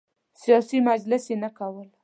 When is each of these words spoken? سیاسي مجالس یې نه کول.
سیاسي 0.41 0.77
مجالس 0.87 1.23
یې 1.31 1.35
نه 1.43 1.49
کول. 1.57 1.87